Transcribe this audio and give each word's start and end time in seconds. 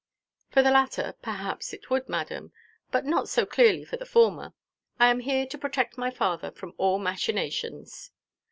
"For 0.49 0.63
the 0.63 0.71
latter, 0.71 1.13
perhaps 1.21 1.73
it 1.73 1.91
would, 1.91 2.09
madam; 2.09 2.51
but 2.89 3.05
not 3.05 3.29
so 3.29 3.45
clearly 3.45 3.85
for 3.85 3.97
the 3.97 4.05
former. 4.07 4.55
I 4.99 5.11
am 5.11 5.19
here 5.19 5.45
to 5.45 5.59
protect 5.59 5.95
my 5.95 6.09
father 6.09 6.49
from 6.51 6.73
all 6.79 6.97
machinations." 6.97 8.09